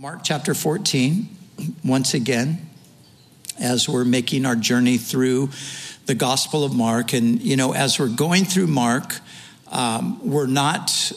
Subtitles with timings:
[0.00, 1.28] Mark chapter 14,
[1.84, 2.70] once again,
[3.60, 5.50] as we're making our journey through
[6.06, 7.12] the Gospel of Mark.
[7.12, 9.20] And, you know, as we're going through Mark,
[9.70, 11.12] um, we're not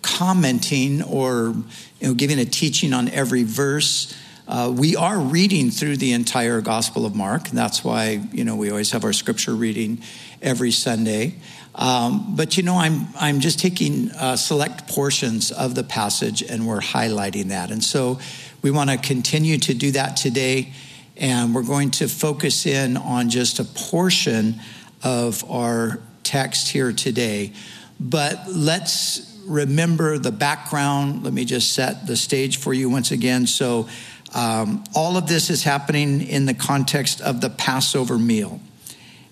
[0.00, 1.54] commenting or
[2.00, 4.16] you know, giving a teaching on every verse.
[4.46, 7.48] Uh, we are reading through the entire Gospel of Mark.
[7.48, 10.02] That's why you know we always have our scripture reading
[10.42, 11.36] every Sunday.
[11.74, 16.66] Um, but you know, I'm I'm just taking uh, select portions of the passage and
[16.66, 18.18] we're highlighting that, and so
[18.60, 20.72] we want to continue to do that today.
[21.16, 24.60] And we're going to focus in on just a portion
[25.02, 27.52] of our text here today.
[27.98, 31.22] But let's remember the background.
[31.22, 33.46] Let me just set the stage for you once again.
[33.46, 33.88] So,
[34.34, 38.60] um, all of this is happening in the context of the Passover meal.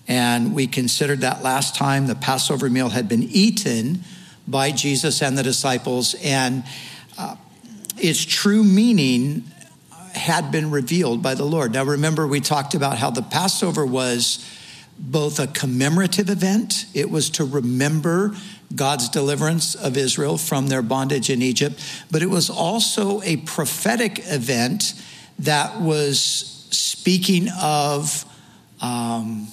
[0.07, 4.03] And we considered that last time the Passover meal had been eaten
[4.47, 6.63] by Jesus and the disciples, and
[7.17, 7.35] uh,
[7.97, 9.43] its true meaning
[10.13, 11.73] had been revealed by the Lord.
[11.73, 14.45] Now, remember, we talked about how the Passover was
[14.97, 18.35] both a commemorative event, it was to remember
[18.75, 21.79] God's deliverance of Israel from their bondage in Egypt,
[22.11, 24.93] but it was also a prophetic event
[25.39, 26.09] that was
[26.71, 28.25] speaking of
[28.81, 29.47] um,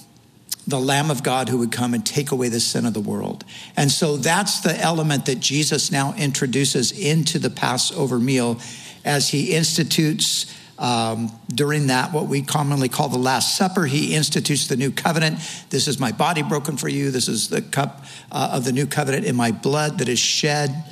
[0.67, 3.43] the Lamb of God who would come and take away the sin of the world.
[3.75, 8.59] And so that's the element that Jesus now introduces into the Passover meal
[9.03, 10.45] as he institutes
[10.81, 15.37] um, during that, what we commonly call the Last Supper, he institutes the new covenant.
[15.69, 17.11] This is my body broken for you.
[17.11, 20.83] This is the cup uh, of the new covenant in my blood that is shed.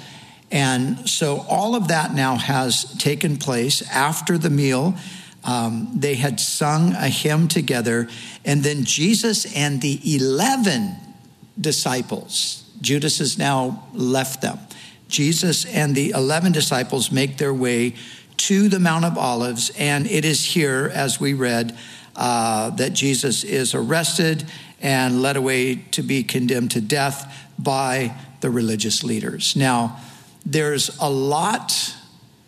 [0.51, 4.93] And so all of that now has taken place after the meal.
[5.43, 8.09] Um, they had sung a hymn together,
[8.45, 10.97] and then Jesus and the 11
[11.59, 14.59] disciples, Judas has now left them.
[15.07, 17.95] Jesus and the 11 disciples make their way
[18.39, 21.77] to the Mount of Olives, and it is here, as we read,
[22.15, 24.45] uh, that Jesus is arrested
[24.81, 29.55] and led away to be condemned to death by the religious leaders.
[29.55, 29.99] Now,
[30.45, 31.95] there's a lot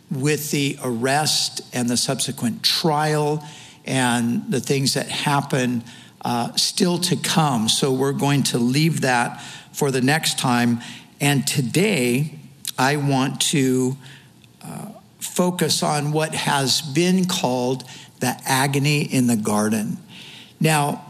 [0.10, 3.44] with the arrest and the subsequent trial
[3.86, 5.84] and the things that happen
[6.24, 7.68] uh, still to come.
[7.68, 9.42] So we're going to leave that
[9.74, 10.80] for the next time.
[11.20, 12.40] And today,
[12.78, 13.98] I want to
[14.64, 14.88] uh,
[15.34, 17.84] focus on what has been called
[18.20, 19.98] the agony in the garden.
[20.60, 21.06] Now,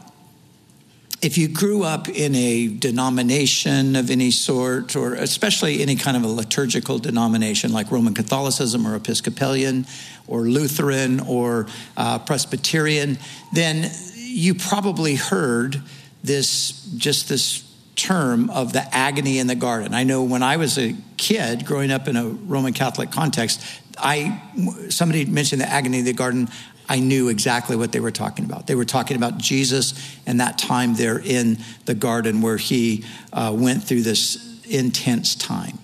[1.21, 6.23] if you grew up in a denomination of any sort, or especially any kind of
[6.23, 9.85] a liturgical denomination like Roman Catholicism or Episcopalian
[10.27, 13.19] or Lutheran or uh, Presbyterian,
[13.53, 15.81] then you probably heard
[16.23, 19.93] this just this term of the agony in the garden.
[19.93, 23.61] I know when I was a kid growing up in a Roman Catholic context,
[24.01, 24.41] I
[24.89, 26.49] somebody mentioned the agony of the garden.
[26.89, 28.67] I knew exactly what they were talking about.
[28.67, 29.93] They were talking about Jesus
[30.25, 35.77] and that time there in the garden where he uh, went through this intense time.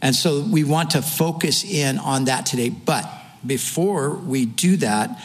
[0.00, 2.70] And so we want to focus in on that today.
[2.70, 3.08] But
[3.46, 5.22] before we do that,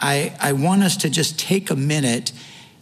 [0.00, 2.32] I, I want us to just take a minute.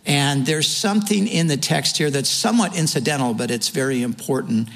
[0.07, 4.69] And there's something in the text here that's somewhat incidental, but it's very important.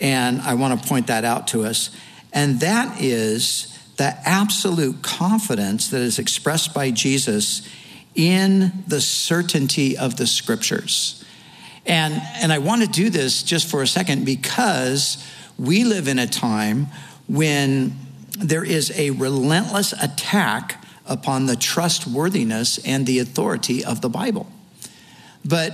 [0.00, 1.90] And I want to point that out to us.
[2.34, 7.66] And that is the absolute confidence that is expressed by Jesus
[8.14, 11.24] in the certainty of the scriptures.
[11.86, 15.24] And, and I want to do this just for a second because
[15.58, 16.88] we live in a time
[17.28, 17.96] when
[18.38, 24.50] there is a relentless attack upon the trustworthiness and the authority of the Bible.
[25.44, 25.72] But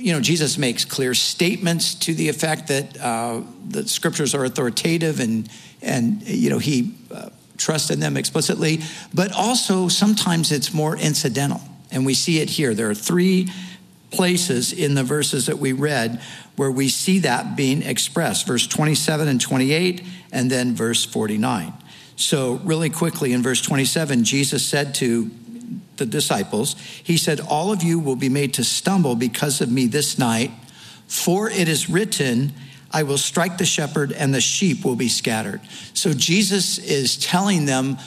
[0.00, 5.20] you know, Jesus makes clear statements to the effect that uh, the scriptures are authoritative
[5.20, 5.48] and,
[5.82, 8.80] and you know, he uh, trusts in them explicitly,
[9.12, 11.60] but also sometimes it's more incidental.
[11.92, 12.74] And we see it here.
[12.74, 13.48] There are three
[14.10, 16.20] places in the verses that we read
[16.56, 21.72] where we see that being expressed verse 27 and 28, and then verse 49.
[22.16, 25.30] So, really quickly, in verse 27, Jesus said to
[25.96, 29.86] the disciples, He said, All of you will be made to stumble because of me
[29.86, 30.50] this night,
[31.06, 32.52] for it is written,
[32.92, 35.60] I will strike the shepherd and the sheep will be scattered.
[35.94, 37.98] So Jesus is telling them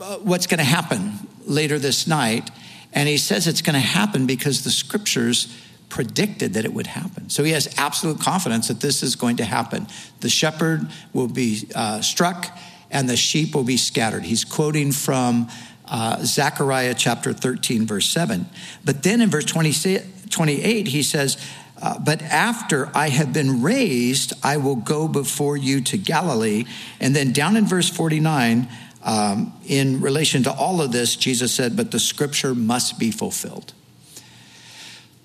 [0.00, 1.12] uh, what's going to happen
[1.44, 2.50] later this night.
[2.92, 5.54] And he says it's going to happen because the scriptures
[5.88, 7.30] predicted that it would happen.
[7.30, 9.86] So he has absolute confidence that this is going to happen.
[10.20, 12.56] The shepherd will be uh, struck
[12.90, 14.24] and the sheep will be scattered.
[14.24, 15.48] He's quoting from
[15.88, 18.46] uh, Zechariah chapter 13, verse 7.
[18.84, 21.36] But then in verse 28, he says,
[21.80, 26.64] uh, But after I have been raised, I will go before you to Galilee.
[27.00, 28.68] And then down in verse 49,
[29.04, 33.72] um, in relation to all of this, Jesus said, But the scripture must be fulfilled.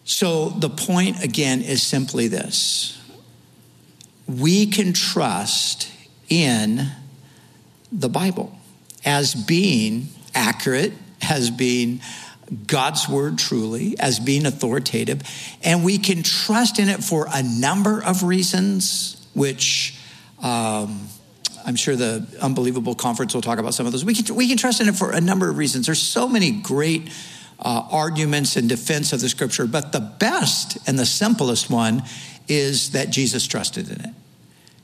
[0.03, 2.97] So the point again is simply this
[4.27, 5.91] we can trust
[6.29, 6.89] in
[7.91, 8.57] the Bible
[9.03, 10.93] as being accurate,
[11.29, 12.01] as being
[12.67, 15.21] God's word truly, as being authoritative,
[15.63, 19.97] and we can trust in it for a number of reasons, which
[20.41, 21.07] um,
[21.65, 24.03] I'm sure the Unbelievable Conference will talk about some of those.
[24.03, 25.85] We can, we can trust in it for a number of reasons.
[25.85, 27.09] There's so many great
[27.59, 32.03] uh, arguments in defense of the scripture, but the best and the simplest one
[32.47, 34.13] is that Jesus trusted in it.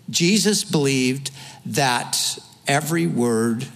[0.10, 1.32] Jesus believed
[1.66, 3.68] that every word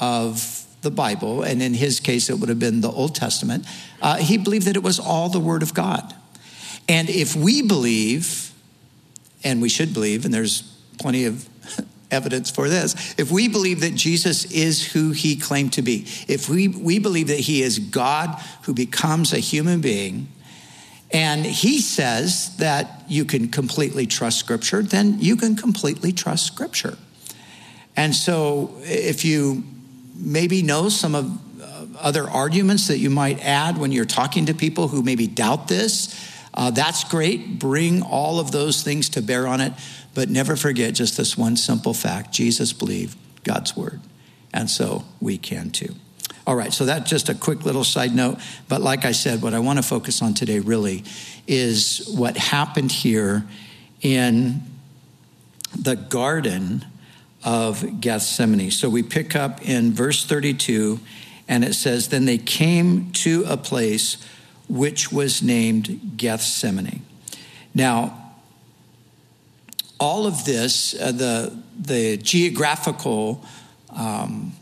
[0.00, 3.66] of the Bible, and in his case, it would have been the Old Testament,
[4.00, 6.14] uh, he believed that it was all the Word of God.
[6.88, 8.52] And if we believe,
[9.44, 10.62] and we should believe, and there's
[10.98, 11.48] plenty of
[12.10, 16.48] evidence for this, if we believe that Jesus is who he claimed to be, if
[16.48, 20.28] we, we believe that he is God who becomes a human being,
[21.10, 26.96] and he says that you can completely trust Scripture, then you can completely trust Scripture.
[27.96, 29.64] And so if you
[30.18, 34.54] maybe know some of uh, other arguments that you might add when you're talking to
[34.54, 36.14] people who maybe doubt this.
[36.52, 37.58] Uh, that's great.
[37.58, 39.72] Bring all of those things to bear on it.
[40.14, 44.00] But never forget just this one simple fact Jesus believed God's word.
[44.52, 45.94] And so we can too.
[46.46, 48.38] All right, so that's just a quick little side note.
[48.68, 51.04] But like I said, what I want to focus on today really
[51.46, 53.46] is what happened here
[54.00, 54.62] in
[55.78, 56.86] the garden
[57.48, 58.70] of Gethsemane.
[58.70, 61.00] So we pick up in verse 32,
[61.48, 64.18] and it says, Then they came to a place
[64.68, 67.06] which was named Gethsemane.
[67.74, 68.34] Now,
[69.98, 73.42] all of this, uh, the, the geographical
[73.96, 74.52] um,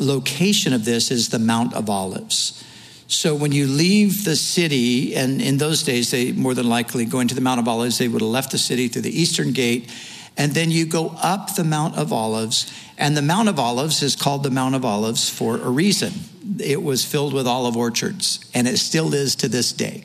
[0.00, 2.64] location of this is the Mount of Olives.
[3.06, 7.28] So when you leave the city, and in those days, they more than likely going
[7.28, 9.88] to the Mount of Olives, they would have left the city through the eastern gate
[10.36, 14.16] and then you go up the Mount of Olives, and the Mount of Olives is
[14.16, 16.12] called the Mount of Olives for a reason.
[16.58, 20.04] It was filled with olive orchards, and it still is to this day.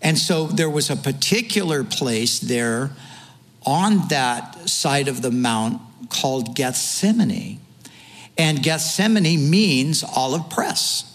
[0.00, 2.90] And so there was a particular place there
[3.66, 5.80] on that side of the mount
[6.10, 7.60] called Gethsemane.
[8.36, 11.10] And Gethsemane means olive press.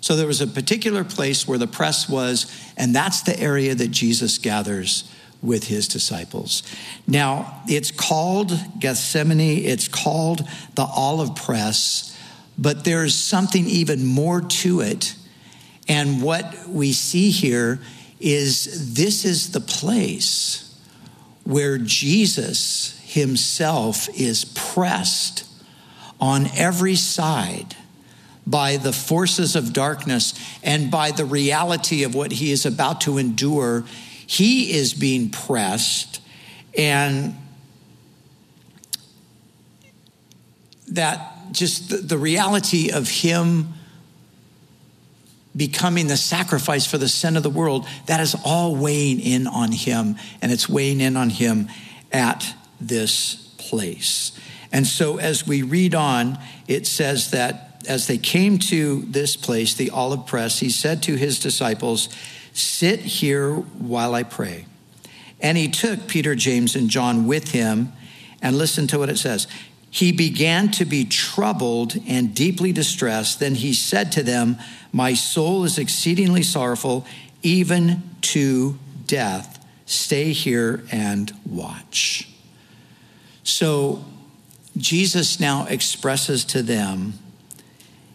[0.00, 3.90] So there was a particular place where the press was, and that's the area that
[3.90, 5.10] Jesus gathers
[5.46, 6.62] with his disciples.
[7.06, 12.18] Now, it's called Gethsemane, it's called the olive press,
[12.58, 15.14] but there's something even more to it.
[15.88, 17.80] And what we see here
[18.18, 20.74] is this is the place
[21.44, 25.44] where Jesus himself is pressed
[26.20, 27.76] on every side
[28.46, 33.18] by the forces of darkness and by the reality of what he is about to
[33.18, 33.84] endure
[34.26, 36.20] he is being pressed,
[36.76, 37.34] and
[40.88, 43.74] that just the, the reality of him
[45.56, 49.72] becoming the sacrifice for the sin of the world, that is all weighing in on
[49.72, 51.68] him, and it's weighing in on him
[52.12, 54.38] at this place.
[54.70, 56.38] And so as we read on,
[56.68, 61.14] it says that as they came to this place, the olive press, he said to
[61.14, 62.08] his disciples,
[62.56, 64.64] Sit here while I pray.
[65.42, 67.92] And he took Peter, James, and John with him,
[68.40, 69.46] and listen to what it says.
[69.90, 73.40] He began to be troubled and deeply distressed.
[73.40, 74.56] Then he said to them,
[74.90, 77.04] My soul is exceedingly sorrowful,
[77.42, 79.62] even to death.
[79.84, 82.26] Stay here and watch.
[83.42, 84.02] So
[84.78, 87.18] Jesus now expresses to them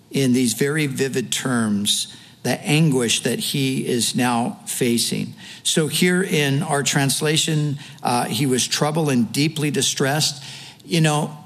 [0.09, 5.33] in these very vivid terms the anguish that he is now facing.
[5.63, 10.43] So, here in our translation, uh, he was troubled and deeply distressed.
[10.83, 11.37] You know,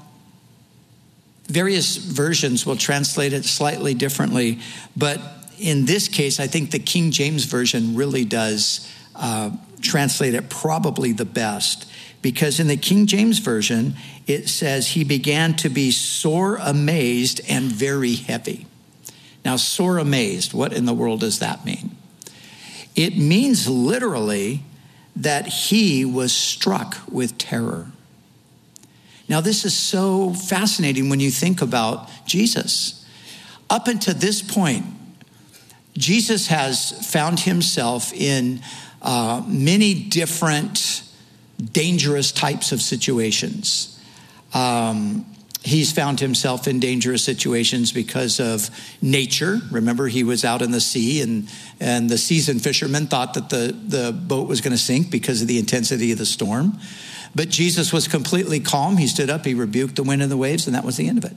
[1.48, 4.60] various versions will translate it slightly differently,
[4.96, 5.20] but
[5.58, 9.50] in this case, I think the King James Version really does uh,
[9.80, 11.90] translate it probably the best.
[12.22, 13.94] Because in the King James Version,
[14.26, 18.66] it says, He began to be sore amazed and very heavy.
[19.46, 21.96] Now, sore amazed, what in the world does that mean?
[22.96, 24.64] It means literally
[25.14, 27.92] that he was struck with terror.
[29.28, 33.06] Now, this is so fascinating when you think about Jesus.
[33.70, 34.84] Up until this point,
[35.96, 38.60] Jesus has found himself in
[39.00, 41.04] uh, many different
[41.70, 43.96] dangerous types of situations.
[44.52, 45.24] Um,
[45.66, 48.70] He's found himself in dangerous situations because of
[49.02, 49.58] nature.
[49.72, 51.48] Remember, he was out in the sea, and,
[51.80, 55.48] and the seasoned fishermen thought that the, the boat was going to sink because of
[55.48, 56.78] the intensity of the storm.
[57.34, 58.96] But Jesus was completely calm.
[58.96, 61.18] He stood up, he rebuked the wind and the waves, and that was the end
[61.18, 61.36] of it.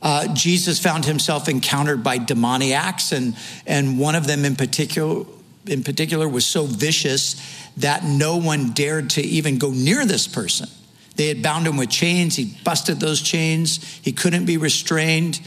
[0.00, 5.26] Uh, Jesus found himself encountered by demoniacs, and, and one of them in particular,
[5.66, 7.36] in particular was so vicious
[7.76, 10.70] that no one dared to even go near this person.
[11.16, 12.36] They had bound him with chains.
[12.36, 13.82] He busted those chains.
[14.02, 15.40] He couldn't be restrained.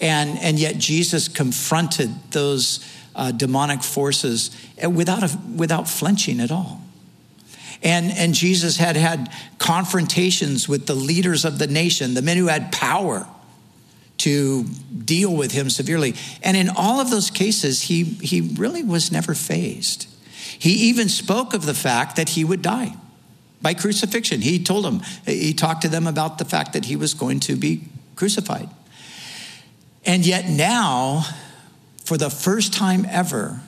[0.00, 4.50] And, and yet Jesus confronted those uh, demonic forces
[4.82, 6.80] without, a, without flinching at all.
[7.82, 12.46] And, and Jesus had had confrontations with the leaders of the nation, the men who
[12.46, 13.26] had power
[14.18, 16.14] to deal with him severely.
[16.42, 20.06] And in all of those cases, he, he really was never fazed.
[20.58, 22.94] He even spoke of the fact that he would die
[23.64, 24.42] by crucifixion.
[24.42, 27.56] He told them, he talked to them about the fact that he was going to
[27.56, 27.82] be
[28.14, 28.68] crucified.
[30.04, 31.24] And yet now,
[32.04, 33.62] for the first time ever,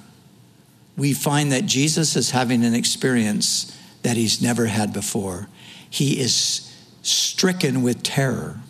[0.99, 5.49] we find that Jesus is having an experience that he's never had before.
[5.89, 6.63] He is
[7.01, 8.61] stricken with terror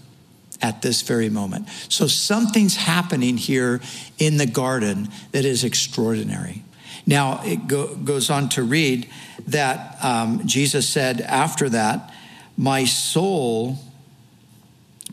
[0.63, 1.69] at this very moment.
[1.89, 3.81] So something's happening here
[4.19, 6.63] in the garden that is extraordinary.
[7.05, 9.09] Now, it go, goes on to read
[9.47, 12.13] that um, Jesus said after that,
[12.57, 13.79] My soul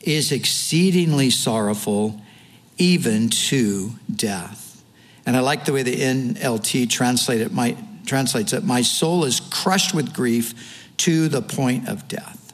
[0.01, 2.21] is exceedingly sorrowful,
[2.77, 4.83] even to death.
[5.25, 9.39] And I like the way the NLT translate it, my, translates it, my soul is
[9.39, 12.53] crushed with grief to the point of death.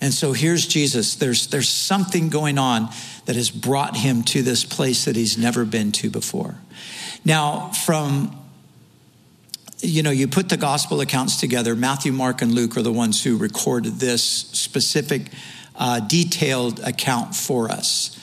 [0.00, 1.14] And so here's Jesus.
[1.14, 2.88] There's, there's something going on
[3.24, 6.56] that has brought him to this place that he's never been to before.
[7.24, 8.36] Now, from,
[9.80, 13.22] you know, you put the gospel accounts together, Matthew, Mark, and Luke are the ones
[13.22, 15.30] who recorded this specific,
[15.74, 18.18] uh, detailed account for us.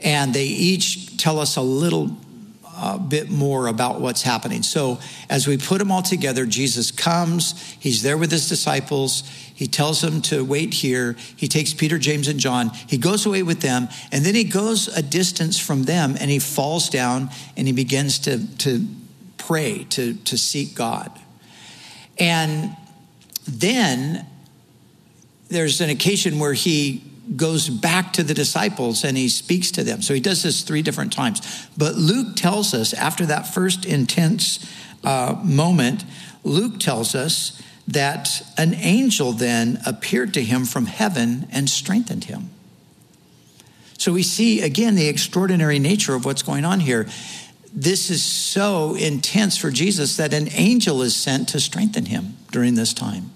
[0.00, 2.16] And they each tell us a little
[2.82, 4.62] a bit more about what's happening.
[4.62, 9.22] So, as we put them all together, Jesus comes, he's there with his disciples,
[9.54, 11.16] he tells them to wait here.
[11.36, 14.88] He takes Peter, James, and John, he goes away with them, and then he goes
[14.88, 18.86] a distance from them and he falls down and he begins to, to
[19.50, 21.10] pray, to, to seek God.
[22.20, 22.76] And
[23.48, 24.24] then
[25.48, 27.02] there's an occasion where he
[27.34, 30.02] goes back to the disciples and he speaks to them.
[30.02, 31.66] So he does this three different times.
[31.76, 36.04] But Luke tells us, after that first intense uh, moment,
[36.44, 42.50] Luke tells us that an angel then appeared to him from heaven and strengthened him.
[43.98, 47.08] So we see again the extraordinary nature of what's going on here.
[47.72, 52.74] This is so intense for Jesus that an angel is sent to strengthen him during
[52.74, 53.30] this time.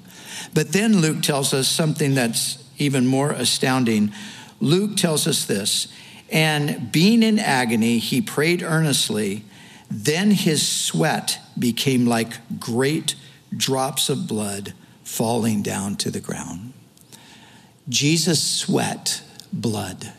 [0.53, 4.13] But then Luke tells us something that's even more astounding.
[4.61, 5.89] Luke tells us this
[6.31, 9.45] and being in agony, he prayed earnestly.
[9.91, 13.15] Then his sweat became like great
[13.57, 14.75] drops of blood
[15.05, 16.73] falling down to the ground.
[17.89, 19.23] Jesus sweat
[19.53, 20.13] blood.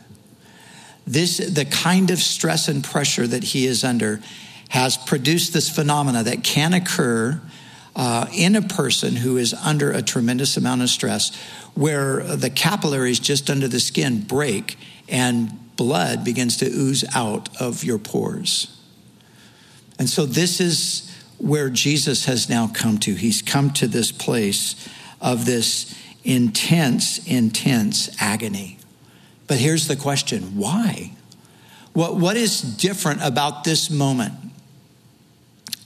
[1.08, 4.22] This, the kind of stress and pressure that he is under,
[4.70, 7.40] has produced this phenomena that can occur
[7.96, 11.36] uh, in a person who is under a tremendous amount of stress,
[11.76, 17.84] where the capillaries just under the skin break and blood begins to ooze out of
[17.84, 18.72] your pores.
[19.98, 23.14] And so, this is where Jesus has now come to.
[23.14, 24.90] He's come to this place
[25.22, 28.80] of this intense, intense agony.
[29.48, 31.12] But here's the question why?
[31.94, 34.34] What, what is different about this moment?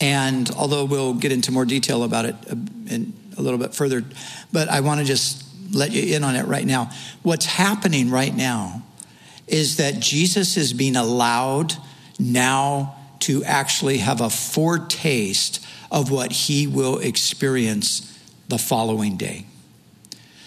[0.02, 2.56] And although we'll get into more detail about it uh,
[2.88, 4.04] in a little bit further,
[4.52, 6.90] but I want to just let you in on it right now.
[7.22, 8.84] What's happening right now
[9.48, 11.74] is that Jesus is being allowed
[12.18, 18.06] now to actually have a foretaste of what he will experience
[18.48, 19.46] the following day.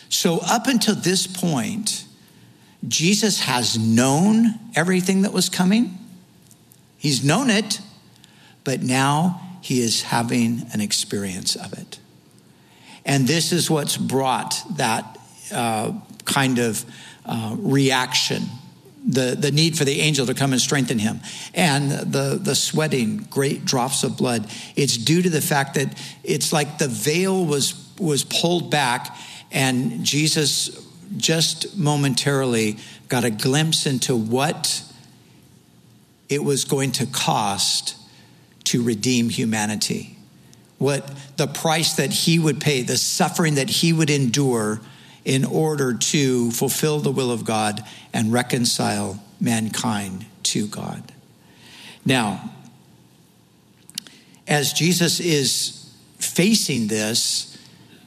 [0.09, 2.05] So, up until this point,
[2.87, 5.99] Jesus has known everything that was coming.
[6.99, 7.81] He's known it,
[8.65, 11.99] but now he is having an experience of it.
[13.05, 15.19] And this is what's brought that
[15.53, 15.93] uh,
[16.25, 16.85] kind of
[17.27, 18.43] uh, reaction
[19.05, 21.21] the, the need for the angel to come and strengthen him
[21.55, 26.53] and the, the sweating great drops of blood it's due to the fact that it's
[26.53, 29.17] like the veil was was pulled back
[29.51, 30.71] and jesus
[31.17, 32.77] just momentarily
[33.09, 34.83] got a glimpse into what
[36.29, 37.97] it was going to cost
[38.65, 40.17] to redeem humanity
[40.83, 44.81] what the price that he would pay, the suffering that he would endure
[45.25, 47.81] in order to fulfill the will of God
[48.13, 51.13] and reconcile mankind to God.
[52.05, 52.51] Now,
[54.49, 57.57] as Jesus is facing this,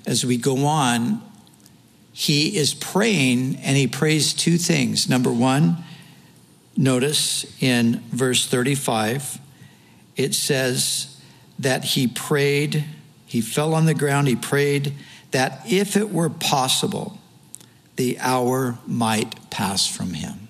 [0.06, 1.22] as we go on,
[2.18, 5.10] he is praying and he prays two things.
[5.10, 5.84] Number one,
[6.78, 9.38] notice in verse 35,
[10.16, 11.22] it says
[11.60, 12.86] that he prayed,
[13.26, 14.94] he fell on the ground, he prayed
[15.32, 17.18] that if it were possible,
[17.98, 20.48] the hour might pass from him.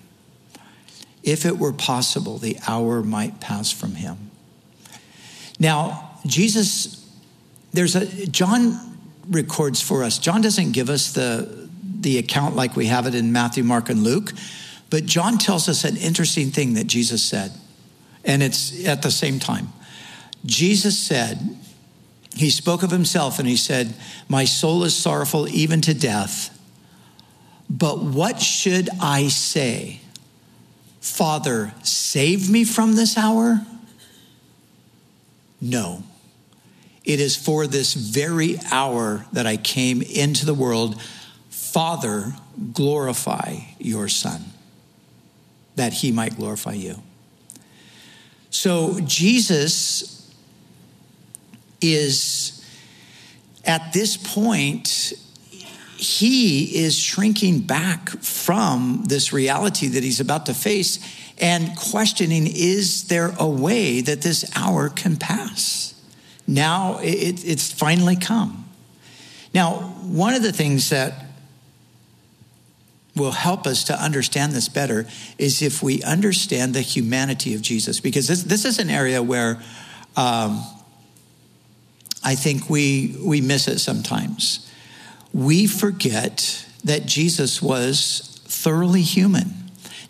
[1.24, 4.30] If it were possible, the hour might pass from him.
[5.58, 7.10] Now, Jesus,
[7.72, 8.95] there's a, John
[9.28, 10.18] records for us.
[10.18, 11.68] John doesn't give us the,
[12.00, 14.32] the account like we have it in Matthew, Mark, and Luke,
[14.90, 17.52] but John tells us an interesting thing that Jesus said,
[18.24, 19.68] and it's at the same time.
[20.44, 21.38] Jesus said,
[22.36, 23.94] he spoke of himself and he said,
[24.28, 26.52] My soul is sorrowful even to death.
[27.70, 30.00] But what should I say?
[31.00, 33.64] Father, save me from this hour?
[35.60, 36.02] No.
[37.06, 41.00] It is for this very hour that I came into the world.
[41.48, 42.34] Father,
[42.72, 44.44] glorify your Son,
[45.76, 47.02] that he might glorify you.
[48.50, 50.30] So Jesus
[51.80, 52.64] is
[53.64, 55.12] at this point,
[55.96, 60.98] he is shrinking back from this reality that he's about to face
[61.38, 65.94] and questioning is there a way that this hour can pass?
[66.46, 68.64] Now it, it's finally come.
[69.54, 71.26] Now, one of the things that
[73.16, 75.06] will help us to understand this better
[75.38, 79.62] is if we understand the humanity of Jesus, because this, this is an area where
[80.16, 80.62] um,
[82.22, 84.70] I think we, we miss it sometimes.
[85.32, 89.54] We forget that Jesus was thoroughly human.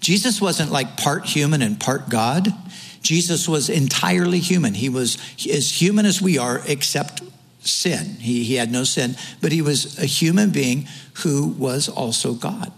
[0.01, 2.49] Jesus wasn't like part human and part God.
[3.07, 4.75] Jesus was entirely human.
[4.75, 5.17] He was
[5.49, 7.23] as human as we are, except
[7.61, 8.17] sin.
[8.19, 10.89] He, he had no sin, but he was a human being
[11.23, 12.73] who was also God.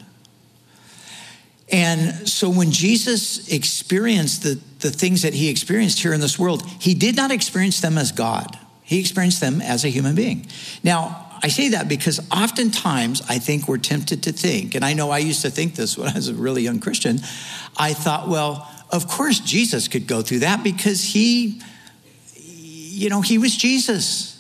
[1.71, 6.63] And so when Jesus experienced the, the things that he experienced here in this world,
[6.79, 8.59] he did not experience them as God.
[8.83, 10.47] He experienced them as a human being.
[10.83, 15.11] Now, I say that because oftentimes I think we're tempted to think, and I know
[15.11, 17.21] I used to think this when I was a really young Christian.
[17.77, 21.61] I thought, well, of course Jesus could go through that because he,
[22.35, 24.35] you know, he was Jesus.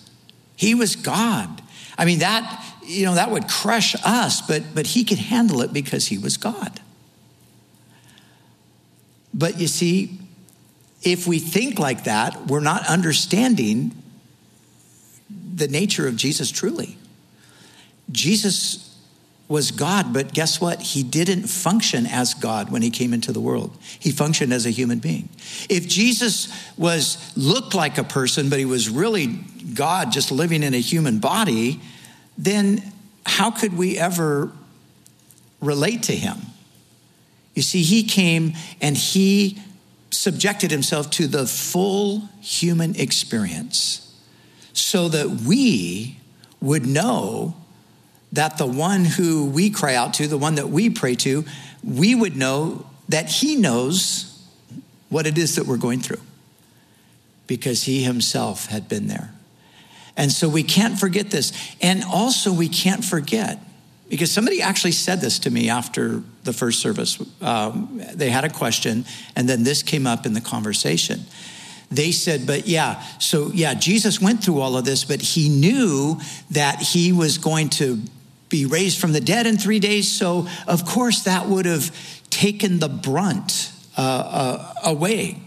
[0.57, 1.63] He was God.
[1.97, 5.73] I mean, that, you know, that would crush us, but, but he could handle it
[5.73, 6.81] because he was God.
[9.35, 10.19] But you see,
[11.03, 13.93] if we think like that, we're not understanding
[15.55, 16.97] the nature of Jesus truly.
[18.11, 18.88] Jesus
[19.49, 20.81] was God, but guess what?
[20.81, 23.77] He didn't function as God when he came into the world.
[23.99, 25.31] He functioned as a human being.
[25.71, 29.27] If Jesus was looked like a person, but he was really
[29.75, 31.81] God just living in a human body,
[32.37, 32.93] then
[33.25, 34.53] how could we ever
[35.61, 36.37] relate to him?
[37.55, 39.59] You see, he came and he
[40.11, 44.05] subjected himself to the full human experience
[44.73, 46.19] so that we
[46.61, 47.57] would know
[48.33, 51.45] that the one who we cry out to, the one that we pray to,
[51.83, 54.25] we would know that he knows
[55.09, 56.21] what it is that we're going through
[57.47, 59.33] because he himself had been there.
[60.17, 61.53] And so we can't forget this.
[61.81, 63.61] And also, we can't forget
[64.11, 67.23] because somebody actually said this to me after the first service.
[67.43, 69.05] Um, they had a question,
[69.37, 71.25] and then this came up in the conversation
[71.91, 76.21] they said, but yeah, so yeah, Jesus went through all of this, but he knew
[76.51, 78.03] that he was going to
[78.49, 80.11] be raised from the dead in three days.
[80.11, 81.91] So, of course, that would have
[82.31, 85.41] taken the brunt uh, uh, away.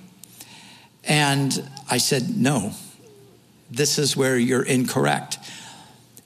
[1.03, 2.73] And I said, no,
[3.69, 5.37] this is where you're incorrect.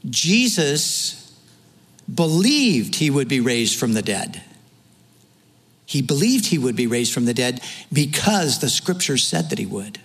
[0.09, 1.21] Jesus
[2.13, 4.41] believed he would be raised from the dead.
[5.85, 7.61] He believed he would be raised from the dead
[7.93, 9.99] because the scripture said that he would.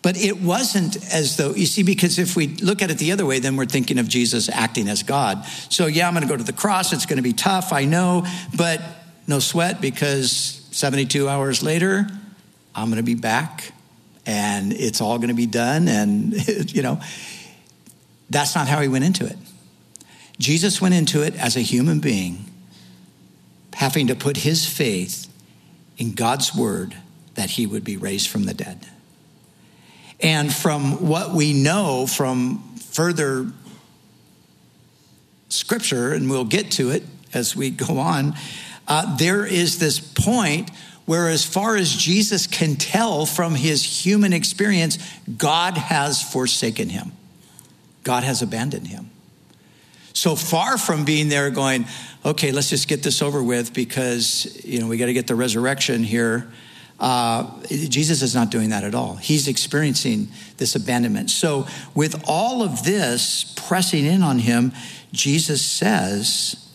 [0.00, 3.26] But it wasn't as though, you see, because if we look at it the other
[3.26, 5.44] way, then we're thinking of Jesus acting as God.
[5.70, 6.92] So, yeah, I'm going to go to the cross.
[6.92, 8.24] It's going to be tough, I know,
[8.56, 8.80] but
[9.26, 12.06] no sweat because 72 hours later,
[12.74, 13.72] I'm going to be back
[14.24, 15.88] and it's all going to be done.
[15.88, 16.32] And,
[16.72, 17.00] you know,
[18.30, 19.36] that's not how he went into it.
[20.38, 22.44] Jesus went into it as a human being,
[23.74, 25.26] having to put his faith
[25.96, 26.96] in God's word
[27.34, 28.86] that he would be raised from the dead.
[30.20, 33.46] And from what we know from further
[35.48, 38.34] scripture, and we'll get to it as we go on,
[38.86, 40.70] uh, there is this point
[41.04, 44.98] where, as far as Jesus can tell from his human experience,
[45.38, 47.12] God has forsaken him,
[48.02, 49.10] God has abandoned him.
[50.12, 51.86] So far from being there going,
[52.24, 55.36] okay, let's just get this over with because, you know, we got to get the
[55.36, 56.50] resurrection here.
[56.98, 59.16] Uh, Jesus is not doing that at all.
[59.16, 61.30] He's experiencing this abandonment.
[61.30, 64.72] So, with all of this pressing in on him,
[65.12, 66.68] Jesus says,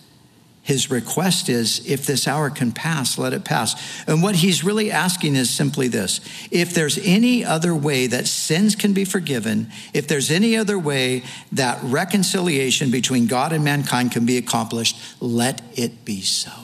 [0.64, 3.76] his request is if this hour can pass, let it pass.
[4.08, 8.74] And what he's really asking is simply this if there's any other way that sins
[8.74, 14.26] can be forgiven, if there's any other way that reconciliation between God and mankind can
[14.26, 16.63] be accomplished, let it be so.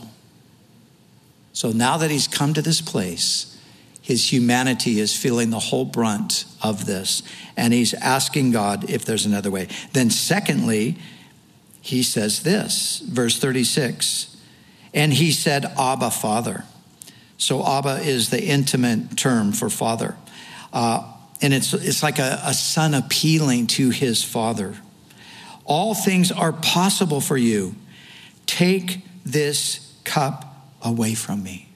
[1.60, 3.60] So now that he's come to this place,
[4.02, 7.22] his humanity is feeling the whole brunt of this,
[7.58, 9.68] and he's asking God if there's another way.
[9.92, 10.96] Then, secondly,
[11.82, 14.38] he says this, verse 36
[14.94, 16.64] And he said, Abba, Father.
[17.38, 20.16] So, Abba is the intimate term for father.
[20.72, 24.76] Uh, and it's, it's like a, a son appealing to his father.
[25.66, 27.76] All things are possible for you.
[28.46, 30.49] Take this cup
[30.82, 31.70] away from me.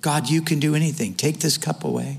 [0.00, 1.14] God, you can do anything.
[1.14, 2.18] Take this cup away.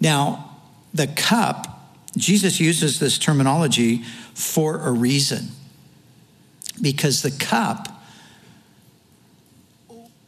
[0.00, 0.56] Now,
[0.92, 4.02] the cup, Jesus uses this terminology
[4.34, 5.48] for a reason
[6.80, 7.88] because the cup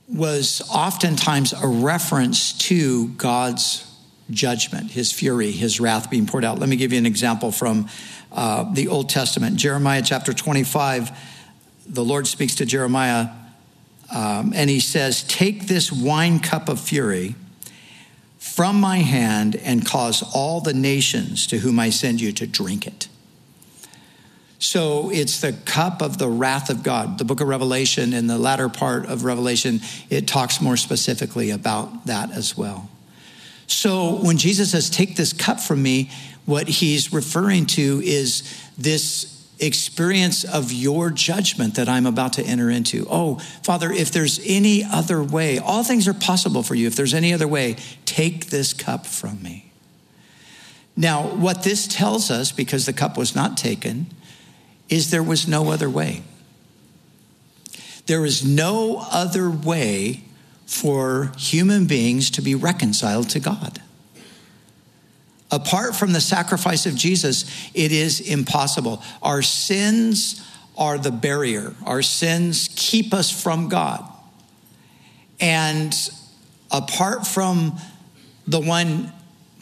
[0.09, 3.85] was oftentimes a reference to God's
[4.31, 6.59] judgment, his fury, his wrath being poured out.
[6.59, 7.89] Let me give you an example from
[8.33, 9.57] uh, the Old Testament.
[9.57, 11.11] Jeremiah chapter 25,
[11.87, 13.29] the Lord speaks to Jeremiah
[14.15, 17.35] um, and he says, Take this wine cup of fury
[18.39, 22.87] from my hand and cause all the nations to whom I send you to drink
[22.87, 23.09] it.
[24.59, 27.19] So it's the cup of the wrath of God.
[27.19, 32.07] The book of Revelation, in the latter part of Revelation, it talks more specifically about
[32.07, 32.89] that as well.
[33.69, 36.11] So when Jesus says, Take this cup from me,
[36.47, 38.43] what he's referring to is
[38.77, 43.07] this experience of your judgment that I'm about to enter into.
[43.11, 46.87] Oh, Father, if there's any other way, all things are possible for you.
[46.87, 49.73] If there's any other way, take this cup from me.
[50.97, 54.07] Now, what this tells us, because the cup was not taken,
[54.89, 56.23] is there was no other way.
[58.07, 60.25] There is no other way
[60.67, 63.81] for human beings to be reconciled to God.
[65.51, 69.03] Apart from the sacrifice of Jesus, it is impossible.
[69.23, 70.45] Our sins
[70.77, 74.05] are the barrier, our sins keep us from God.
[75.41, 75.95] And
[76.71, 77.79] apart from
[78.47, 79.13] the one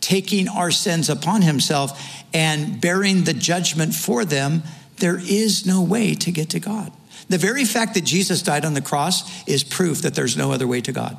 [0.01, 4.63] taking our sins upon himself and bearing the judgment for them,
[4.99, 6.93] there is no way to get to God.
[7.29, 10.67] The very fact that Jesus died on the cross is proof that there's no other
[10.67, 11.17] way to God.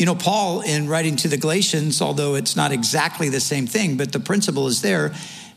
[0.00, 3.98] You know, Paul, in writing to the Galatians, although it's not exactly the same thing,
[3.98, 5.12] but the principle is there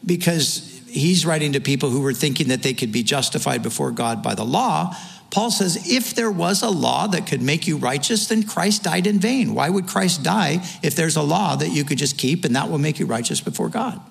[0.05, 4.21] because he's writing to people who were thinking that they could be justified before God
[4.21, 4.97] by the law.
[5.31, 9.07] Paul says, if there was a law that could make you righteous, then Christ died
[9.07, 9.55] in vain.
[9.55, 12.69] Why would Christ die if there's a law that you could just keep and that
[12.69, 14.01] will make you righteous before God?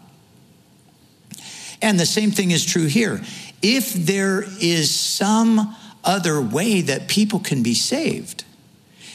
[1.82, 3.20] And the same thing is true here.
[3.60, 8.46] If there is some other way that people can be saved,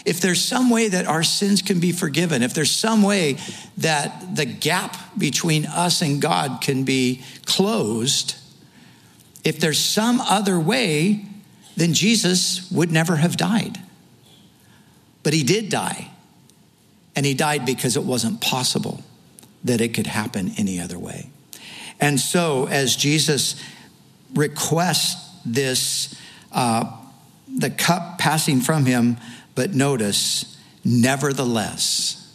[0.07, 3.35] if there's some way that our sins can be forgiven, if there's some way
[3.75, 8.37] that the gap between us and God can be closed,
[9.43, 11.25] if there's some other way,
[11.75, 13.79] then Jesus would never have died.
[15.23, 16.09] But he did die.
[17.13, 19.03] And he died because it wasn't possible
[19.65, 21.29] that it could happen any other way.
[21.99, 23.61] And so, as Jesus
[24.33, 26.15] requests this,
[26.53, 26.95] uh,
[27.47, 29.17] the cup passing from him,
[29.57, 32.31] but notice, nevertheless.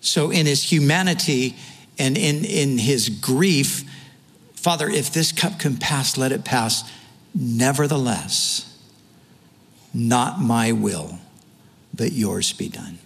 [0.00, 1.54] So, in his humanity
[1.96, 3.88] and in, in his grief,
[4.54, 6.90] Father, if this cup can pass, let it pass.
[7.36, 8.76] Nevertheless,
[9.94, 11.20] not my will,
[11.94, 12.98] but yours be done.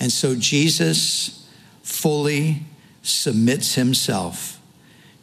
[0.00, 1.46] And so Jesus
[1.82, 2.62] fully
[3.02, 4.58] submits himself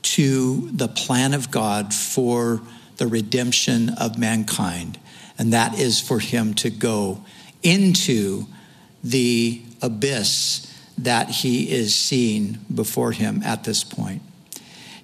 [0.04, 2.62] to the plan of God for
[2.98, 5.00] the redemption of mankind
[5.44, 7.20] and that is for him to go
[7.64, 8.46] into
[9.04, 14.22] the abyss that he is seeing before him at this point.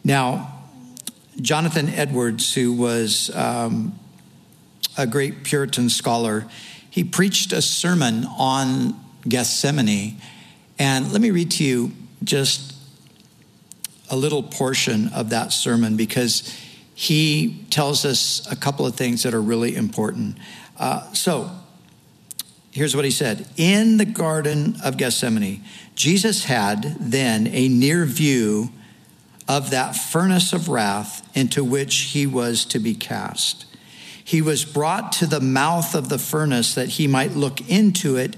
[0.01, 0.63] Now,
[1.41, 3.99] Jonathan Edwards, who was um,
[4.97, 6.47] a great Puritan scholar,
[6.89, 8.97] he preached a sermon on
[9.27, 10.21] Gethsemane.
[10.79, 11.91] And let me read to you
[12.23, 12.75] just
[14.09, 16.49] a little portion of that sermon because
[16.99, 20.37] he tells us a couple of things that are really important.
[20.77, 21.49] Uh, so,
[22.71, 25.63] here's what he said In the Garden of Gethsemane,
[25.95, 28.73] Jesus had then a near view
[29.47, 33.65] of that furnace of wrath into which he was to be cast.
[34.21, 38.35] He was brought to the mouth of the furnace that he might look into it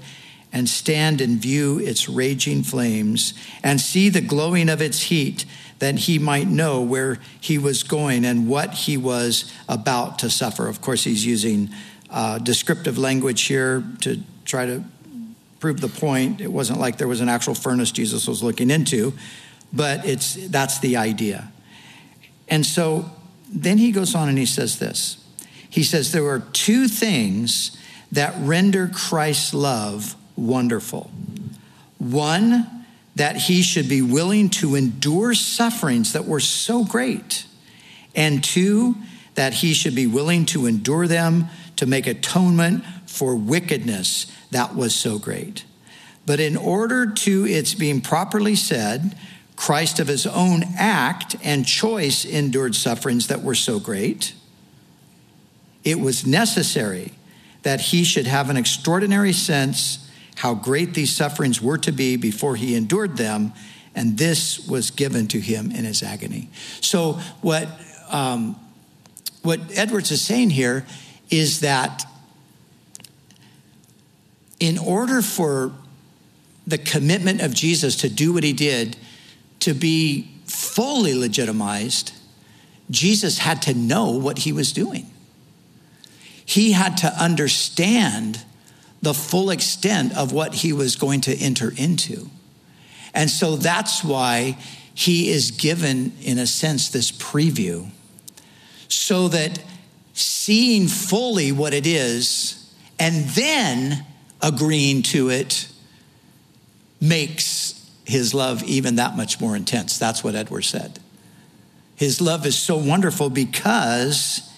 [0.52, 5.46] and stand and view its raging flames and see the glowing of its heat,
[5.82, 10.68] that he might know where he was going and what he was about to suffer.
[10.68, 11.70] Of course, he's using
[12.08, 14.84] uh, descriptive language here to try to
[15.58, 16.40] prove the point.
[16.40, 19.12] It wasn't like there was an actual furnace Jesus was looking into,
[19.72, 21.50] but it's that's the idea.
[22.46, 23.10] And so
[23.52, 25.16] then he goes on and he says this.
[25.68, 27.76] He says there are two things
[28.12, 31.10] that render Christ's love wonderful.
[31.98, 32.81] One,
[33.14, 37.46] that he should be willing to endure sufferings that were so great.
[38.14, 38.96] And two,
[39.34, 41.46] that he should be willing to endure them
[41.76, 45.64] to make atonement for wickedness that was so great.
[46.24, 49.16] But in order to its being properly said,
[49.56, 54.34] Christ of his own act and choice endured sufferings that were so great.
[55.84, 57.12] It was necessary
[57.62, 62.56] that he should have an extraordinary sense how great these sufferings were to be before
[62.56, 63.52] he endured them,
[63.94, 66.48] and this was given to him in his agony.
[66.80, 67.68] So, what,
[68.10, 68.58] um,
[69.42, 70.86] what Edwards is saying here
[71.30, 72.04] is that
[74.58, 75.72] in order for
[76.66, 78.96] the commitment of Jesus to do what he did
[79.60, 82.12] to be fully legitimized,
[82.90, 85.10] Jesus had to know what he was doing.
[86.44, 88.44] He had to understand
[89.02, 92.30] the full extent of what he was going to enter into.
[93.12, 94.56] And so that's why
[94.94, 97.90] he is given, in a sense, this preview
[98.88, 99.58] so that
[100.12, 104.04] seeing fully what it is and then
[104.40, 105.68] agreeing to it
[107.00, 109.98] makes his love even that much more intense.
[109.98, 110.98] That's what Edward said.
[111.96, 114.51] His love is so wonderful because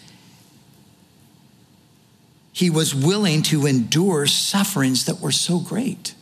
[2.54, 6.14] he was willing to endure sufferings that were so great.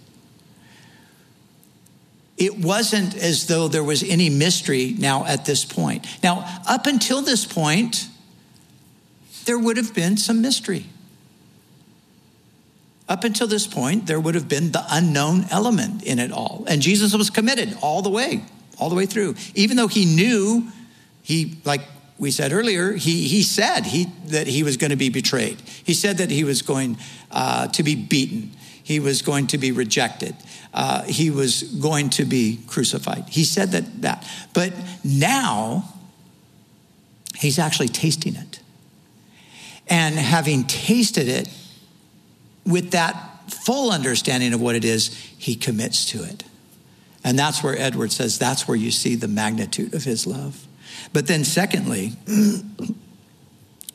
[2.38, 6.06] It wasn't as though there was any mystery now at this point.
[6.22, 8.08] Now, up until this point,
[9.44, 10.86] there would have been some mystery.
[13.10, 16.64] Up until this point, there would have been the unknown element in it all.
[16.66, 18.42] And Jesus was committed all the way,
[18.78, 19.34] all the way through.
[19.54, 20.66] Even though he knew,
[21.22, 21.82] he, like
[22.22, 25.60] we said earlier, he, he said he, that he was going to be betrayed.
[25.60, 26.96] He said that he was going
[27.32, 28.52] uh, to be beaten.
[28.80, 30.36] He was going to be rejected.
[30.72, 33.24] Uh, he was going to be crucified.
[33.28, 34.24] He said that, that.
[34.54, 35.94] But now,
[37.38, 38.60] he's actually tasting it.
[39.88, 41.48] And having tasted it,
[42.64, 46.44] with that full understanding of what it is, he commits to it.
[47.24, 50.68] And that's where Edward says that's where you see the magnitude of his love.
[51.12, 52.12] But then, secondly,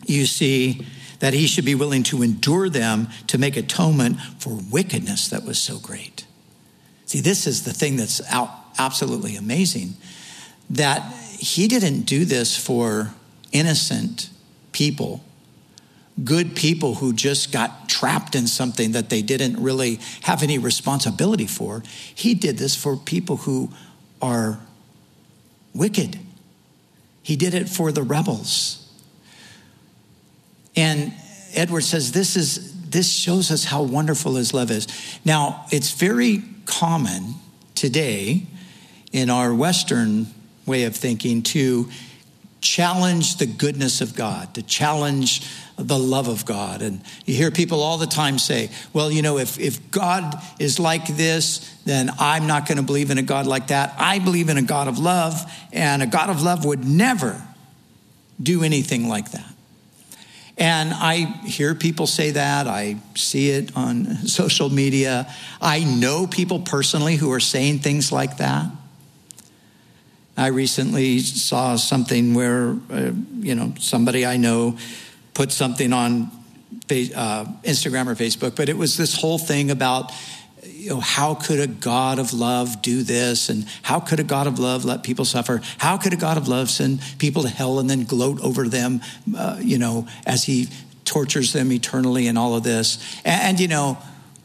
[0.06, 0.86] you see
[1.20, 5.58] that he should be willing to endure them to make atonement for wickedness that was
[5.58, 6.26] so great.
[7.06, 8.22] See, this is the thing that's
[8.78, 9.96] absolutely amazing
[10.70, 11.02] that
[11.40, 13.14] he didn't do this for
[13.52, 14.30] innocent
[14.74, 15.24] people,
[16.24, 21.48] good people who just got trapped in something that they didn't really have any responsibility
[21.48, 21.82] for.
[22.14, 23.72] He did this for people who
[24.22, 24.60] are
[25.74, 26.20] wicked
[27.28, 28.90] he did it for the rebels.
[30.78, 31.12] And
[31.54, 34.88] Edward says this is this shows us how wonderful his love is.
[35.26, 37.34] Now, it's very common
[37.76, 38.48] today
[39.12, 40.28] in our Western
[40.66, 41.90] way of thinking to
[42.68, 46.82] challenge the goodness of God, to challenge the love of God.
[46.82, 50.80] And you hear people all the time say, well, you know, if, if God is
[50.80, 53.96] like this, then I'm not going to believe in a God like that.
[53.98, 55.40] I believe in a God of love,
[55.72, 57.42] and a God of love would never
[58.42, 59.54] do anything like that.
[60.58, 62.68] And I hear people say that.
[62.68, 65.32] I see it on social media.
[65.62, 68.72] I know people personally who are saying things like that.
[70.38, 74.78] I recently saw something where, uh, you know, somebody I know
[75.34, 76.32] put something on
[76.90, 80.12] uh, Instagram or Facebook, but it was this whole thing about
[80.64, 83.50] you know, how could a God of love do this?
[83.50, 85.62] And how could a God of love let people suffer?
[85.80, 89.02] How could a God of love send people to hell and then gloat over them,
[89.36, 90.68] uh, you know, as he
[91.04, 93.20] tortures them eternally and all of this?
[93.26, 93.98] And, and you know,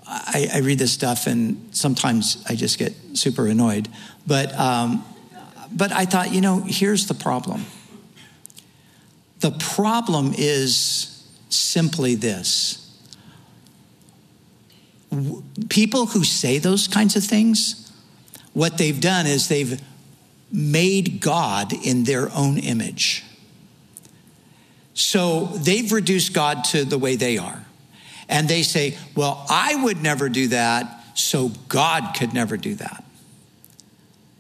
[0.07, 3.89] I, I, read this stuff and sometimes I just get super annoyed.
[4.27, 5.05] But um,
[5.75, 7.65] but I thought, you know, here's the problem.
[9.41, 12.79] The problem is simply this
[15.69, 17.93] people who say those kinds of things,
[18.55, 19.81] what they've done is they've
[20.51, 23.25] made God in their own image.
[24.95, 27.65] So they've reduced God to the way they are.
[28.29, 33.05] And they say, well, I would never do that, so God could never do that.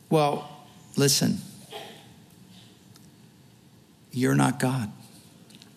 [0.08, 0.48] Well,
[0.96, 1.38] listen,
[4.12, 4.90] you're not God.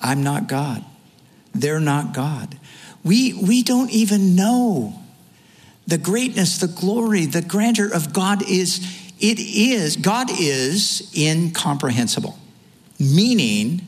[0.01, 0.83] I'm not God.
[1.53, 2.57] They're not God.
[3.03, 4.99] We, we don't even know
[5.87, 8.79] the greatness, the glory, the grandeur of God is,
[9.19, 12.37] it is, God is incomprehensible,
[12.99, 13.87] meaning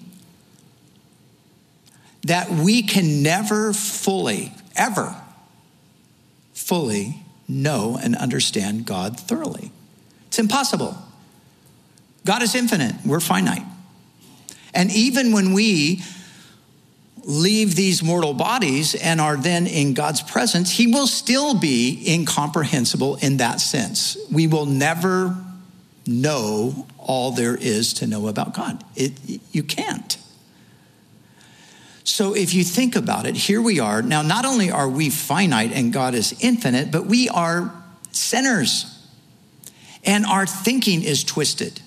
[2.24, 5.16] that we can never fully, ever
[6.54, 9.72] fully know and understand God thoroughly.
[10.28, 10.98] It's impossible.
[12.28, 13.64] God is infinite, we're finite.
[14.74, 16.04] And even when we
[17.24, 23.16] leave these mortal bodies and are then in God's presence, He will still be incomprehensible
[23.16, 24.18] in that sense.
[24.30, 25.38] We will never
[26.06, 28.84] know all there is to know about God.
[28.98, 29.14] It,
[29.54, 30.18] you can't.
[32.04, 34.02] So if you think about it, here we are.
[34.02, 37.74] Now, not only are we finite and God is infinite, but we are
[38.12, 38.94] sinners.
[40.04, 41.82] And our thinking is twisted.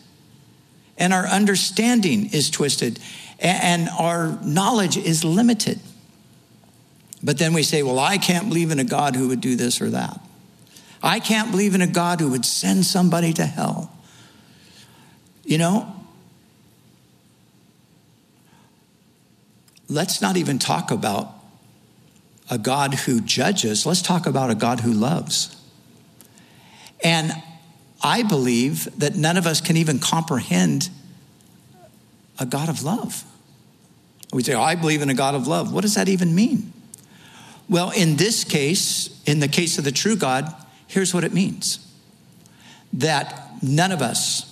[1.01, 3.01] And our understanding is twisted.
[3.41, 5.81] And our knowledge is limited.
[7.23, 9.81] But then we say, well, I can't believe in a God who would do this
[9.81, 10.21] or that.
[11.03, 13.97] I can't believe in a God who would send somebody to hell.
[15.45, 15.93] You know,
[19.89, 21.33] let's not even talk about
[22.51, 23.87] a God who judges.
[23.87, 25.57] Let's talk about a God who loves.
[27.03, 27.33] And
[28.03, 30.89] I believe that none of us can even comprehend
[32.39, 33.25] a God of love.
[34.33, 35.73] We say, oh, I believe in a God of love.
[35.73, 36.73] What does that even mean?
[37.69, 40.53] Well, in this case, in the case of the true God,
[40.87, 41.87] here's what it means
[42.93, 44.51] that none of us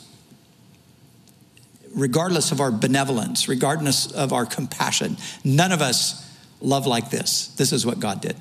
[1.95, 6.25] regardless of our benevolence, regardless of our compassion, none of us
[6.61, 7.49] love like this.
[7.49, 8.37] This is what God did.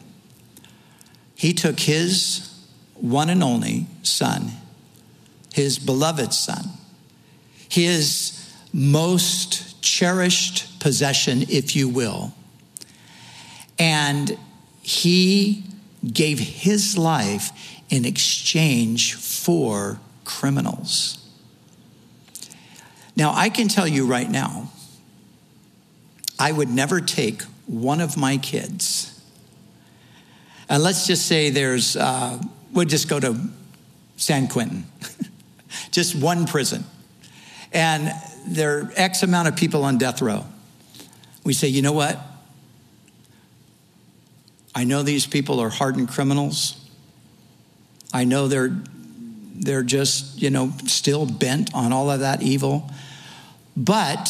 [1.36, 2.54] He took his
[2.96, 4.52] one and only son,
[5.58, 6.70] his beloved son,
[7.68, 12.32] his most cherished possession, if you will,
[13.80, 14.38] and
[14.84, 15.64] he
[16.14, 17.50] gave his life
[17.90, 21.28] in exchange for criminals.
[23.16, 24.72] Now, I can tell you right now,
[26.38, 29.20] I would never take one of my kids,
[30.70, 32.40] and let's just say there's, uh,
[32.74, 33.50] we'll just go to
[34.18, 34.86] San Quentin,
[35.98, 36.84] just one prison,
[37.74, 38.12] and
[38.46, 40.46] there are X amount of people on death row.
[41.44, 42.20] We say, you know what?
[44.76, 46.80] I know these people are hardened criminals.
[48.14, 48.80] I know they're
[49.56, 52.92] they're just, you know, still bent on all of that evil.
[53.76, 54.30] But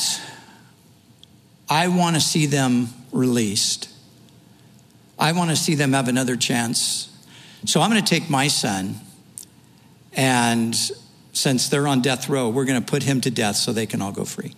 [1.70, 3.90] I want to see them released.
[5.20, 7.10] I want to see them have another chance.
[7.66, 8.96] So I'm going to take my son,
[10.14, 10.74] and
[11.38, 14.02] since they're on death row, we're going to put him to death so they can
[14.02, 14.54] all go free.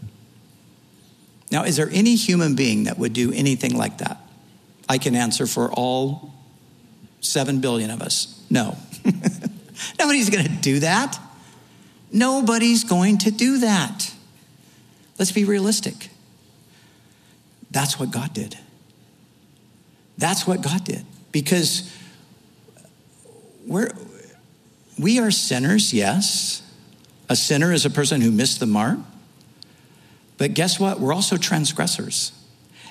[1.51, 4.17] Now, is there any human being that would do anything like that?
[4.87, 6.33] I can answer for all
[7.19, 8.41] seven billion of us.
[8.49, 8.77] No.
[9.99, 11.19] Nobody's going to do that.
[12.13, 14.13] Nobody's going to do that.
[15.17, 16.09] Let's be realistic.
[17.71, 18.57] That's what God did.
[20.17, 21.05] That's what God did.
[21.33, 21.93] Because
[23.67, 23.91] we're,
[24.97, 26.63] we are sinners, yes.
[27.29, 28.97] A sinner is a person who missed the mark.
[30.37, 30.99] But guess what?
[30.99, 32.31] We're also transgressors.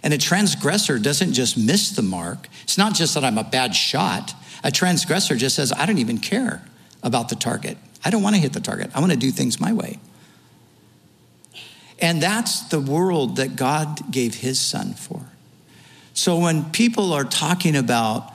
[0.03, 2.49] And a transgressor doesn't just miss the mark.
[2.63, 4.33] It's not just that I'm a bad shot.
[4.63, 6.63] A transgressor just says, I don't even care
[7.03, 7.77] about the target.
[8.05, 8.91] I don't want to hit the target.
[8.95, 9.99] I want to do things my way.
[11.99, 15.21] And that's the world that God gave his son for.
[16.15, 18.33] So when people are talking about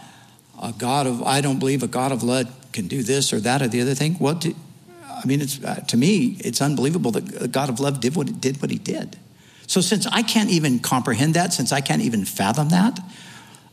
[0.61, 3.61] a God of, I don't believe a God of love can do this or that
[3.61, 4.55] or the other thing, what do,
[5.23, 8.61] I mean, it's, uh, to me, it's unbelievable that God of love did what, did
[8.61, 9.17] what he did.
[9.67, 12.99] So since I can't even comprehend that, since I can't even fathom that,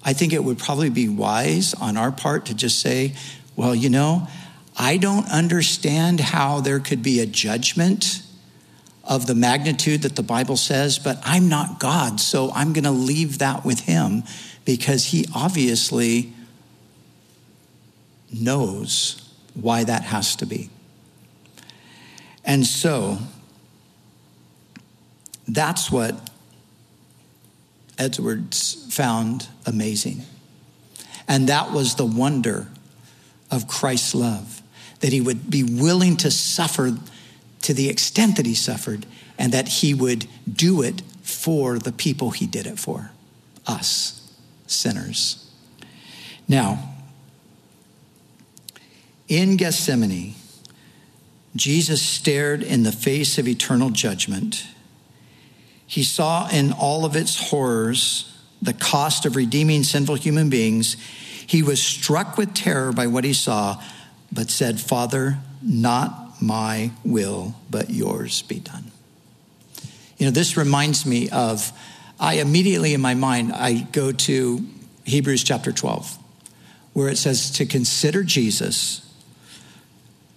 [0.05, 3.15] I think it would probably be wise on our part to just say,
[3.57, 4.29] well, you know,
[4.77, 8.23] I don't understand how there could be a judgment
[9.03, 12.91] of the magnitude that the Bible says, but I'm not God, so I'm going to
[12.93, 14.23] leave that with him
[14.65, 16.33] because he obviously
[18.33, 20.71] knows why that has to be.
[22.51, 23.19] And so,
[25.47, 26.31] that's what
[27.97, 30.23] Edwards found amazing.
[31.29, 32.67] And that was the wonder
[33.53, 34.63] of Christ's love,
[34.99, 36.99] that he would be willing to suffer
[37.63, 39.07] to the extent that he suffered,
[39.39, 43.13] and that he would do it for the people he did it for
[43.65, 44.29] us,
[44.67, 45.49] sinners.
[46.49, 46.97] Now,
[49.29, 50.35] in Gethsemane,
[51.57, 54.67] Jesus stared in the face of eternal judgment.
[55.87, 58.33] He saw in all of its horrors
[58.63, 60.97] the cost of redeeming sinful human beings.
[61.47, 63.83] He was struck with terror by what he saw,
[64.31, 68.93] but said, Father, not my will, but yours be done.
[70.17, 71.73] You know, this reminds me of,
[72.21, 74.65] I immediately in my mind, I go to
[75.05, 76.19] Hebrews chapter 12,
[76.93, 79.10] where it says to consider Jesus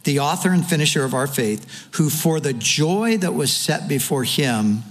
[0.03, 4.23] the author and finisher of our faith, who for the joy that was set before
[4.23, 4.83] him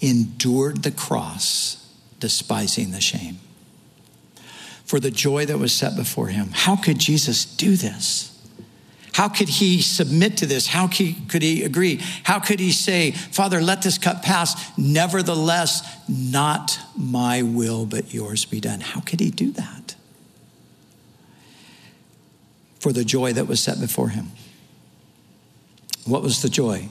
[0.00, 3.38] endured the cross, despising the shame.
[4.84, 6.50] For the joy that was set before him.
[6.52, 8.34] How could Jesus do this?
[9.12, 10.68] How could he submit to this?
[10.68, 12.00] How could he agree?
[12.22, 14.78] How could he say, Father, let this cup pass?
[14.78, 18.80] Nevertheless, not my will, but yours be done.
[18.80, 19.77] How could he do that?
[22.80, 24.30] For the joy that was set before him.
[26.04, 26.88] What was the joy?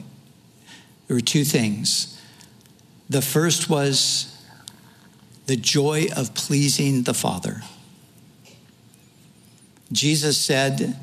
[1.06, 2.20] There were two things.
[3.08, 4.34] The first was
[5.46, 7.62] the joy of pleasing the Father.
[9.90, 10.98] Jesus said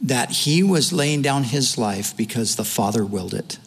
[0.00, 3.58] that he was laying down his life because the Father willed it.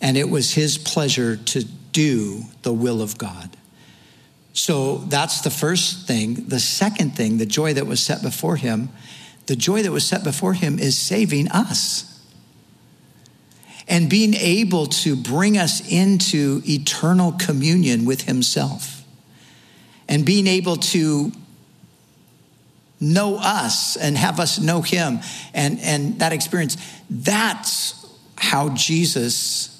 [0.00, 3.56] And it was his pleasure to do the will of God.
[4.52, 6.46] So that's the first thing.
[6.46, 8.90] The second thing, the joy that was set before him,
[9.46, 12.10] the joy that was set before him is saving us.
[13.86, 19.02] And being able to bring us into eternal communion with himself.
[20.08, 21.32] And being able to
[23.00, 25.20] know us and have us know him
[25.52, 26.76] and, and that experience.
[27.10, 28.00] That's
[28.36, 29.70] how jesus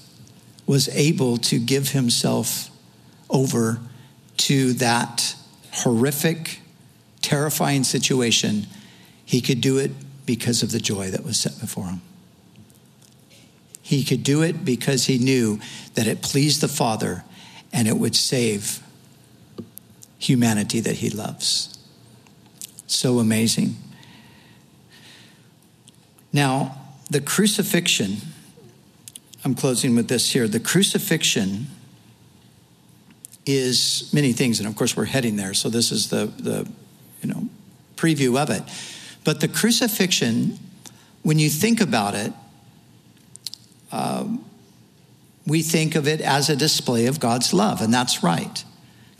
[0.66, 2.70] was able to give himself
[3.28, 3.80] over
[4.36, 5.34] to that
[5.72, 6.60] horrific
[7.20, 8.66] terrifying situation
[9.24, 9.90] he could do it
[10.26, 12.02] because of the joy that was set before him.
[13.82, 15.60] He could do it because he knew
[15.94, 17.24] that it pleased the Father
[17.72, 18.82] and it would save
[20.18, 21.78] humanity that he loves.
[22.86, 23.76] So amazing.
[26.32, 26.78] Now,
[27.10, 28.16] the crucifixion,
[29.44, 30.48] I'm closing with this here.
[30.48, 31.66] The crucifixion
[33.46, 35.52] is many things, and of course, we're heading there.
[35.54, 36.66] So, this is the, the
[37.22, 37.48] you know,
[37.96, 38.62] preview of it.
[39.24, 40.58] But the crucifixion,
[41.22, 42.32] when you think about it,
[43.90, 44.44] um,
[45.46, 48.64] we think of it as a display of God's love, and that's right.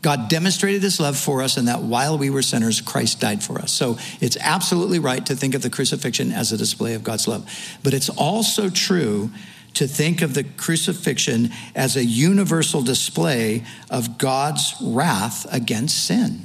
[0.02, 3.58] God demonstrated his love for us, and that while we were sinners, Christ died for
[3.58, 3.72] us.
[3.72, 7.50] So it's absolutely right to think of the crucifixion as a display of God's love.
[7.82, 9.30] But it's also true
[9.74, 16.44] to think of the crucifixion as a universal display of God's wrath against sin.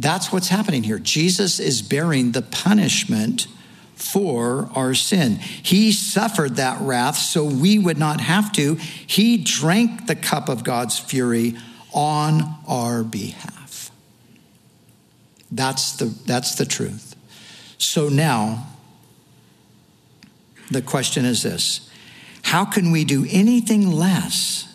[0.00, 0.98] That's what's happening here.
[0.98, 3.46] Jesus is bearing the punishment
[3.94, 5.34] for our sin.
[5.34, 8.76] He suffered that wrath so we would not have to.
[8.76, 11.54] He drank the cup of God's fury
[11.92, 13.90] on our behalf.
[15.52, 17.14] That's the, that's the truth.
[17.76, 18.68] So now,
[20.70, 21.90] the question is this
[22.44, 24.66] How can we do anything less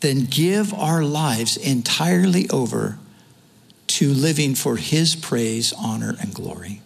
[0.00, 2.98] than give our lives entirely over
[3.96, 6.80] to living for His praise, honor, and glory.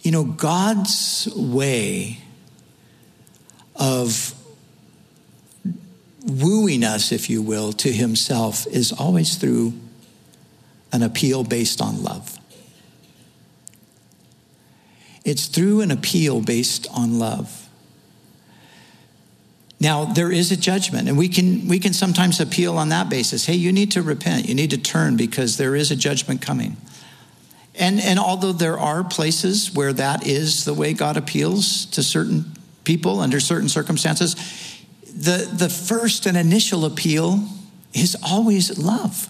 [0.00, 2.18] You know, God's way
[3.74, 4.34] of
[6.24, 9.72] wooing us, if you will, to Himself is always through
[10.92, 12.38] an appeal based on love.
[15.24, 17.67] It's through an appeal based on love.
[19.80, 23.46] Now, there is a judgment, and we can, we can sometimes appeal on that basis.
[23.46, 26.76] Hey, you need to repent, you need to turn because there is a judgment coming.
[27.76, 32.52] And, and although there are places where that is the way God appeals to certain
[32.82, 34.34] people under certain circumstances,
[35.14, 37.44] the, the first and initial appeal
[37.94, 39.28] is always love.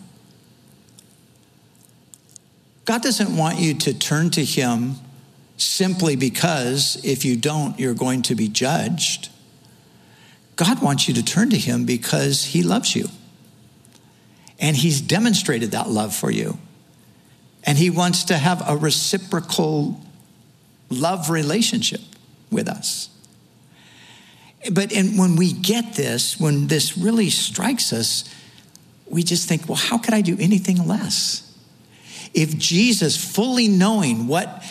[2.87, 4.95] God doesn't want you to turn to Him
[5.59, 9.29] simply because if you don't, you're going to be judged.
[10.59, 13.09] God wants you to turn to Him because He loves you.
[14.59, 16.59] And He's demonstrated that love for you.
[17.63, 20.01] And He wants to have a reciprocal
[20.91, 22.01] love relationship
[22.51, 23.09] with us.
[24.73, 28.25] But in, when we get this, when this really strikes us,
[29.09, 31.45] we just think, well, how could I do anything less?
[32.35, 34.65] If Jesus, fully knowing what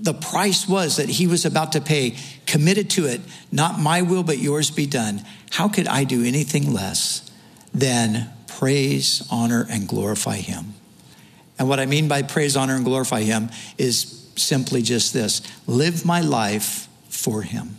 [0.00, 2.16] the price was that he was about to pay,
[2.46, 3.20] committed to it,
[3.52, 7.30] not my will, but yours be done, how could I do anything less
[7.74, 10.74] than praise, honor, and glorify him?
[11.58, 16.04] And what I mean by praise, honor, and glorify him is simply just this live
[16.04, 17.76] my life for him,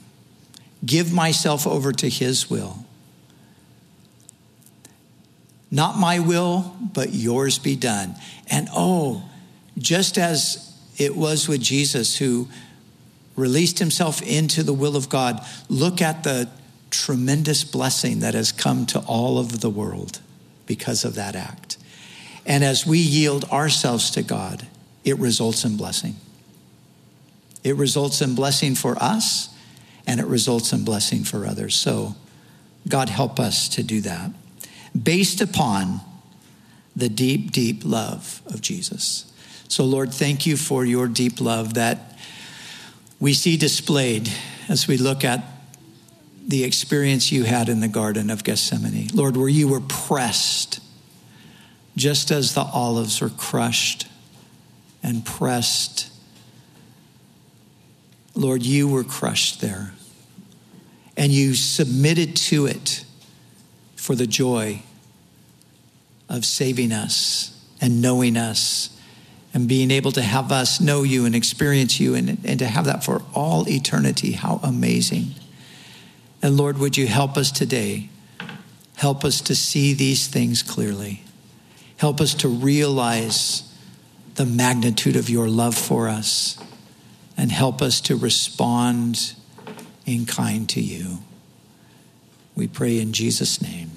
[0.85, 2.85] give myself over to his will.
[5.71, 8.15] Not my will, but yours be done.
[8.49, 9.23] And oh,
[9.77, 10.68] just as
[10.99, 12.47] it was with Jesus who
[13.35, 16.49] released himself into the will of God, look at the
[16.91, 20.19] tremendous blessing that has come to all of the world
[20.65, 21.77] because of that act.
[22.45, 24.67] And as we yield ourselves to God,
[25.05, 26.15] it results in blessing.
[27.63, 29.49] It results in blessing for us
[30.05, 31.75] and it results in blessing for others.
[31.75, 32.15] So,
[32.87, 34.31] God, help us to do that
[35.01, 36.01] based upon
[36.95, 39.28] the deep, deep love of Jesus.
[39.69, 42.17] So, Lord, thank you for your deep love that
[43.19, 44.27] we see displayed
[44.67, 45.43] as we look at
[46.47, 49.09] the experience you had in the Garden of Gethsemane.
[49.13, 50.79] Lord, where you were pressed,
[51.95, 54.07] just as the olives were crushed
[55.03, 56.09] and pressed.
[58.33, 59.93] Lord, you were crushed there,
[61.15, 63.05] and you submitted to it
[63.95, 64.81] for the joy
[66.27, 68.95] of saving us and knowing us
[69.53, 72.85] and being able to have us know you and experience you and, and to have
[72.85, 74.33] that for all eternity.
[74.33, 75.33] How amazing.
[76.41, 78.09] And Lord, would you help us today?
[78.95, 81.23] Help us to see these things clearly.
[81.97, 83.63] Help us to realize
[84.35, 86.57] the magnitude of your love for us
[87.35, 89.33] and help us to respond
[90.05, 91.19] in kind to you.
[92.55, 93.89] We pray in Jesus' name.